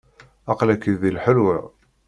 Aql-ak 0.51 0.83
di 1.01 1.11
lxelwa. 1.15 1.57